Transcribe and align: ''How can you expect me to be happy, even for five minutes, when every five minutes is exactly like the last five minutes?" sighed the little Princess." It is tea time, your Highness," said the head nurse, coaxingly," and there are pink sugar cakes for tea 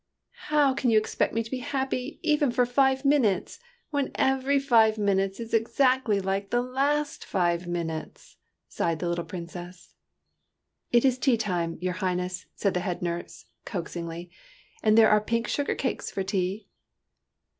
''How 0.49 0.73
can 0.73 0.89
you 0.89 0.97
expect 0.97 1.31
me 1.31 1.43
to 1.43 1.51
be 1.51 1.59
happy, 1.59 2.19
even 2.23 2.49
for 2.51 2.65
five 2.65 3.05
minutes, 3.05 3.59
when 3.91 4.09
every 4.15 4.57
five 4.57 4.97
minutes 4.97 5.39
is 5.39 5.53
exactly 5.53 6.19
like 6.19 6.49
the 6.49 6.63
last 6.63 7.23
five 7.23 7.67
minutes?" 7.67 8.37
sighed 8.67 8.97
the 8.97 9.07
little 9.07 9.23
Princess." 9.25 9.93
It 10.91 11.05
is 11.05 11.19
tea 11.19 11.37
time, 11.37 11.77
your 11.81 11.93
Highness," 11.93 12.47
said 12.55 12.73
the 12.73 12.79
head 12.79 13.03
nurse, 13.03 13.45
coaxingly," 13.63 14.31
and 14.81 14.97
there 14.97 15.11
are 15.11 15.21
pink 15.21 15.47
sugar 15.47 15.75
cakes 15.75 16.09
for 16.09 16.23
tea 16.23 16.67